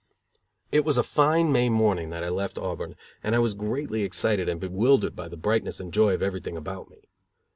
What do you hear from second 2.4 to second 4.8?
Auburn and I was greatly excited and